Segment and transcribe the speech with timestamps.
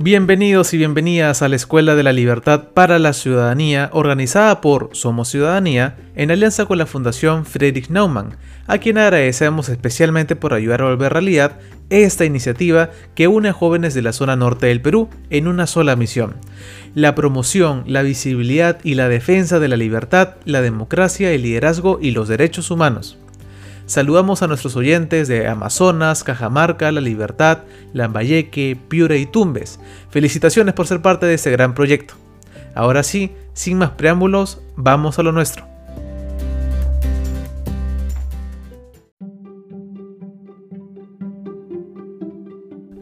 [0.00, 5.28] Bienvenidos y bienvenidas a la Escuela de la Libertad para la Ciudadanía, organizada por Somos
[5.28, 8.36] Ciudadanía, en alianza con la Fundación Friedrich Naumann,
[8.68, 11.58] a quien agradecemos especialmente por ayudar a volver realidad
[11.90, 15.96] esta iniciativa que une a jóvenes de la zona norte del Perú en una sola
[15.96, 16.36] misión,
[16.94, 22.12] la promoción, la visibilidad y la defensa de la libertad, la democracia, el liderazgo y
[22.12, 23.18] los derechos humanos.
[23.88, 27.60] Saludamos a nuestros oyentes de Amazonas, Cajamarca, La Libertad,
[27.94, 29.80] Lambayeque, Piura y Tumbes.
[30.10, 32.12] Felicitaciones por ser parte de este gran proyecto.
[32.74, 35.66] Ahora sí, sin más preámbulos, vamos a lo nuestro.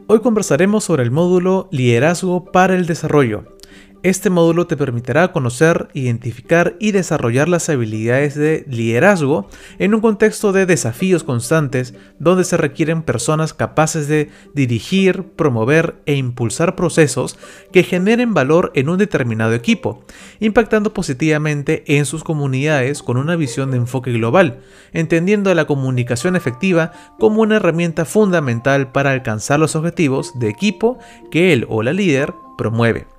[0.07, 3.56] Hoy conversaremos sobre el módulo Liderazgo para el Desarrollo,
[4.03, 10.51] este módulo te permitirá conocer, identificar y desarrollar las habilidades de liderazgo en un contexto
[10.51, 17.37] de desafíos constantes donde se requieren personas capaces de dirigir, promover e impulsar procesos
[17.71, 20.03] que generen valor en un determinado equipo,
[20.39, 24.59] impactando positivamente en sus comunidades con una visión de enfoque global,
[24.93, 30.99] entendiendo la comunicación efectiva como una herramienta fundamental para alcanzar los objetivos de equipo
[31.31, 33.16] que él o la líder promueve.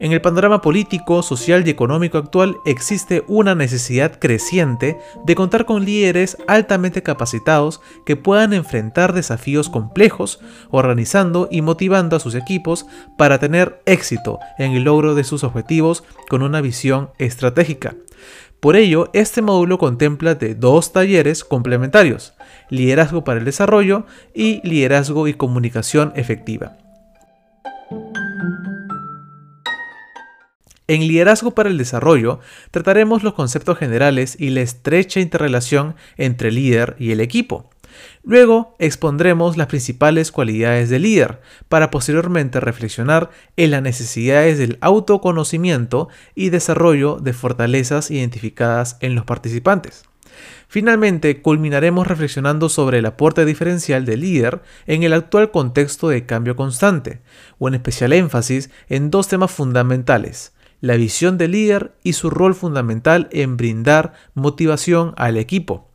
[0.00, 5.84] En el panorama político, social y económico actual existe una necesidad creciente de contar con
[5.84, 10.38] líderes altamente capacitados que puedan enfrentar desafíos complejos,
[10.70, 16.04] organizando y motivando a sus equipos para tener éxito en el logro de sus objetivos
[16.28, 17.96] con una visión estratégica.
[18.60, 22.34] Por ello, este módulo contempla de dos talleres complementarios,
[22.70, 26.76] liderazgo para el desarrollo y liderazgo y comunicación efectiva.
[30.90, 36.54] En Liderazgo para el Desarrollo trataremos los conceptos generales y la estrecha interrelación entre el
[36.54, 37.68] líder y el equipo.
[38.22, 43.28] Luego expondremos las principales cualidades del líder, para posteriormente reflexionar
[43.58, 50.04] en las necesidades del autoconocimiento y desarrollo de fortalezas identificadas en los participantes.
[50.68, 56.56] Finalmente, culminaremos reflexionando sobre el aporte diferencial del líder en el actual contexto de cambio
[56.56, 57.20] constante,
[57.58, 62.54] o en especial énfasis en dos temas fundamentales, la visión del líder y su rol
[62.54, 65.88] fundamental en brindar motivación al equipo.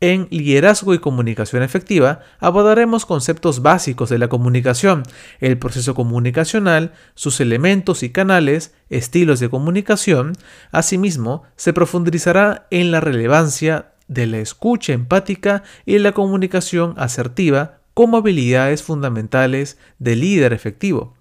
[0.00, 5.04] En liderazgo y comunicación efectiva abordaremos conceptos básicos de la comunicación,
[5.40, 10.34] el proceso comunicacional, sus elementos y canales, estilos de comunicación.
[10.70, 18.18] Asimismo, se profundizará en la relevancia de la escucha empática y la comunicación asertiva como
[18.18, 21.15] habilidades fundamentales del líder efectivo.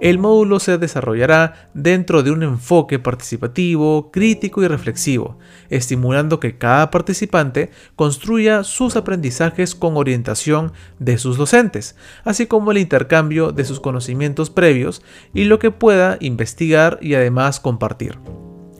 [0.00, 5.38] El módulo se desarrollará dentro de un enfoque participativo, crítico y reflexivo,
[5.70, 12.78] estimulando que cada participante construya sus aprendizajes con orientación de sus docentes, así como el
[12.78, 15.02] intercambio de sus conocimientos previos
[15.32, 18.18] y lo que pueda investigar y además compartir.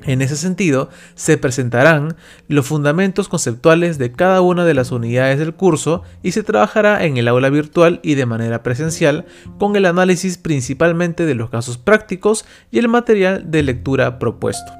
[0.07, 2.17] En ese sentido, se presentarán
[2.49, 7.17] los fundamentos conceptuales de cada una de las unidades del curso y se trabajará en
[7.17, 9.27] el aula virtual y de manera presencial
[9.59, 14.73] con el análisis principalmente de los casos prácticos y el material de lectura propuesto.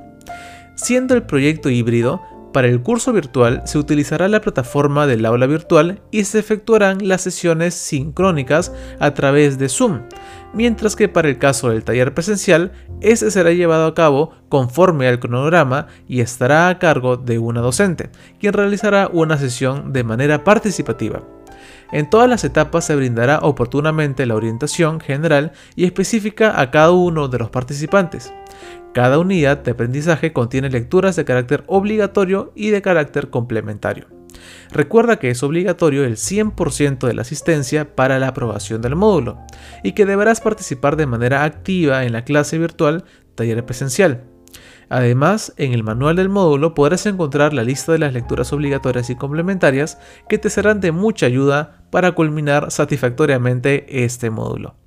[0.77, 2.23] Siendo el proyecto híbrido,
[2.57, 7.21] para el curso virtual se utilizará la plataforma del aula virtual y se efectuarán las
[7.21, 10.03] sesiones sincrónicas a través de Zoom,
[10.57, 12.73] mientras que para el caso del taller presencial,
[13.03, 18.09] este será llevado a cabo conforme al cronograma y estará a cargo de una docente,
[18.41, 21.23] quien realizará una sesión de manera participativa.
[21.93, 27.29] En todas las etapas se brindará oportunamente la orientación general y específica a cada uno
[27.29, 28.33] de los participantes.
[28.95, 34.16] Cada unidad de aprendizaje contiene lecturas de carácter obligatorio y de carácter complementario.
[34.71, 39.39] Recuerda que es obligatorio el 100% de la asistencia para la aprobación del módulo
[39.83, 43.05] y que deberás participar de manera activa en la clase virtual
[43.35, 44.25] taller presencial.
[44.89, 49.17] Además, en el manual del módulo podrás encontrar la lista de las lecturas obligatorias y
[49.17, 49.99] complementarias
[50.29, 54.86] que te serán de mucha ayuda para culminar satisfactoriamente este módulo.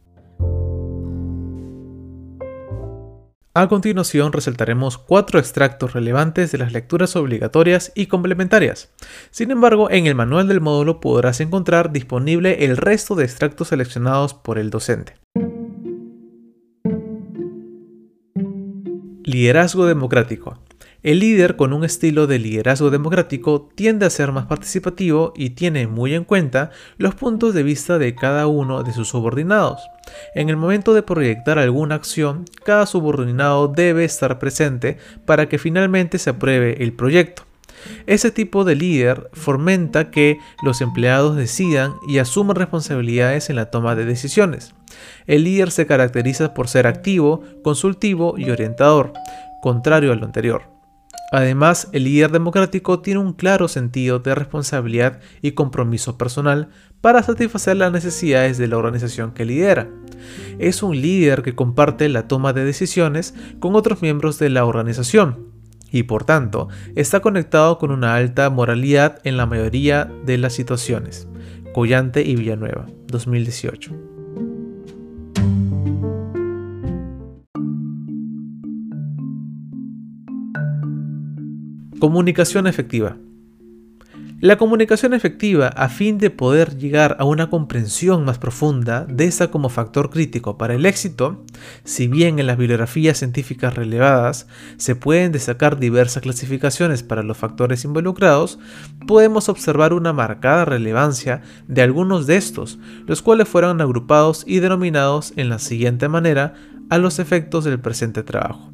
[3.55, 8.91] A continuación resaltaremos cuatro extractos relevantes de las lecturas obligatorias y complementarias.
[9.31, 14.35] Sin embargo, en el manual del módulo podrás encontrar disponible el resto de extractos seleccionados
[14.35, 15.15] por el docente.
[19.23, 20.59] Liderazgo democrático.
[21.01, 25.87] El líder con un estilo de liderazgo democrático tiende a ser más participativo y tiene
[25.87, 29.81] muy en cuenta los puntos de vista de cada uno de sus subordinados.
[30.35, 36.17] En el momento de proyectar alguna acción, cada subordinado debe estar presente para que finalmente
[36.17, 37.43] se apruebe el proyecto.
[38.07, 43.95] Ese tipo de líder fomenta que los empleados decidan y asuman responsabilidades en la toma
[43.95, 44.73] de decisiones.
[45.27, 49.13] El líder se caracteriza por ser activo, consultivo y orientador,
[49.61, 50.78] contrario a lo anterior.
[51.31, 56.69] Además, el líder democrático tiene un claro sentido de responsabilidad y compromiso personal
[57.01, 59.87] para satisfacer las necesidades de la organización que lidera.
[60.57, 65.47] Es un líder que comparte la toma de decisiones con otros miembros de la organización
[65.91, 71.27] y por tanto está conectado con una alta moralidad en la mayoría de las situaciones.
[71.73, 74.08] Collante y Villanueva, 2018.
[81.99, 83.17] Comunicación efectiva.
[84.39, 89.51] La comunicación efectiva, a fin de poder llegar a una comprensión más profunda de esta
[89.51, 91.43] como factor crítico para el éxito,
[91.83, 94.47] si bien en las bibliografías científicas relevadas
[94.77, 98.59] se pueden destacar diversas clasificaciones para los factores involucrados,
[99.05, 105.33] podemos observar una marcada relevancia de algunos de estos, los cuales fueron agrupados y denominados
[105.35, 106.53] en la siguiente manera
[106.89, 108.71] a los efectos del presente trabajo.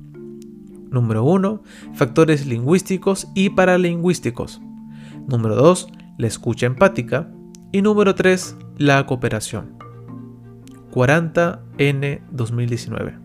[0.96, 1.62] Número 1.
[1.94, 4.62] Factores lingüísticos y paralingüísticos.
[5.28, 5.90] Número 2.
[6.18, 7.30] La escucha empática.
[7.74, 8.56] Y número 3.
[8.78, 9.78] La cooperación.
[10.92, 13.20] 40 N 2019.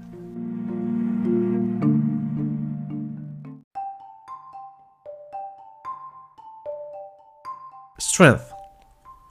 [8.01, 8.43] Strength.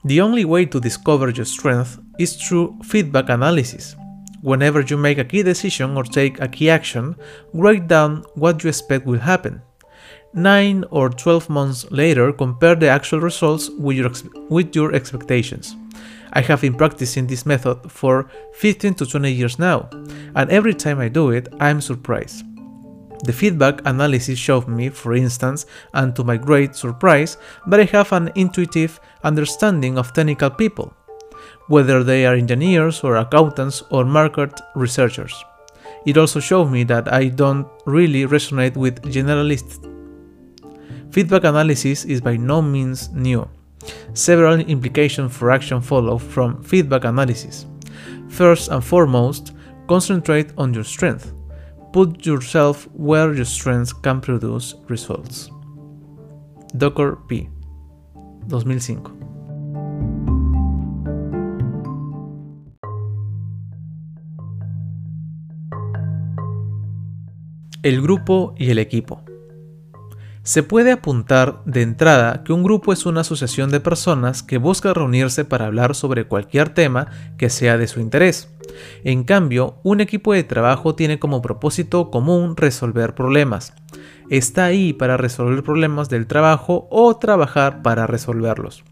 [0.04, 3.98] The only way to discover your strength is through feedback analysis.
[4.42, 7.14] Whenever you make a key decision or take a key action,
[7.52, 9.60] write down what you expect will happen.
[10.32, 14.10] 9 or 12 months later, compare the actual results with your,
[14.48, 15.76] with your expectations.
[16.32, 19.90] I have been practicing this method for 15 to 20 years now,
[20.36, 22.44] and every time I do it, I'm surprised.
[23.24, 27.36] The feedback analysis showed me, for instance, and to my great surprise,
[27.66, 30.94] that I have an intuitive understanding of technical people,
[31.68, 35.44] whether they are engineers or accountants or market researchers.
[36.06, 39.86] It also showed me that I don't really resonate with generalists
[41.10, 43.48] Feedback analysis is by no means new.
[44.14, 47.66] Several implications for action follow from feedback analysis.
[48.28, 49.52] First and foremost,
[49.88, 51.32] concentrate on your strength.
[51.92, 55.50] Put yourself where your strengths can produce results.
[56.76, 57.48] Docker P.
[58.48, 59.29] 2005.
[67.82, 69.22] El grupo y el equipo.
[70.42, 74.92] Se puede apuntar de entrada que un grupo es una asociación de personas que busca
[74.92, 77.06] reunirse para hablar sobre cualquier tema
[77.38, 78.54] que sea de su interés.
[79.02, 83.72] En cambio, un equipo de trabajo tiene como propósito común resolver problemas.
[84.28, 88.84] Está ahí para resolver problemas del trabajo o trabajar para resolverlos.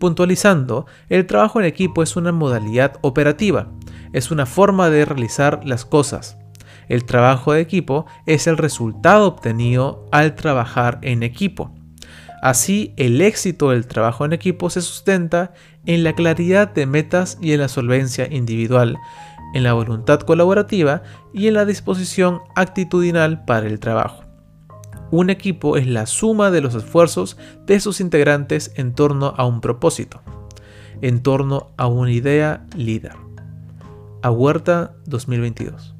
[0.00, 3.68] Puntualizando, el trabajo en equipo es una modalidad operativa,
[4.12, 6.36] es una forma de realizar las cosas.
[6.88, 11.74] El trabajo de equipo es el resultado obtenido al trabajar en equipo.
[12.42, 15.54] Así, el éxito del trabajo en equipo se sustenta
[15.86, 18.98] en la claridad de metas y en la solvencia individual,
[19.54, 21.02] en la voluntad colaborativa
[21.32, 24.24] y en la disposición actitudinal para el trabajo.
[25.10, 29.60] Un equipo es la suma de los esfuerzos de sus integrantes en torno a un
[29.60, 30.20] propósito,
[31.00, 33.12] en torno a una idea líder.
[34.22, 35.93] A Huerta 2022.